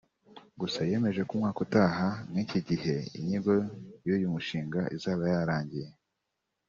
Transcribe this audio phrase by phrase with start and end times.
[0.59, 3.53] Gusa yemeje ko umwaka utaha nk’iki gihe inyigo
[4.05, 5.89] y’uyu mushinga izaba yarangiye